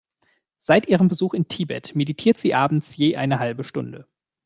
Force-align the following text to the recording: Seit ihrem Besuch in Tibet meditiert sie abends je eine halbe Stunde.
Seit 0.57 0.87
ihrem 0.87 1.09
Besuch 1.09 1.35
in 1.35 1.47
Tibet 1.47 1.93
meditiert 1.95 2.39
sie 2.39 2.55
abends 2.55 2.97
je 2.97 3.17
eine 3.17 3.37
halbe 3.37 3.63
Stunde. 3.63 4.07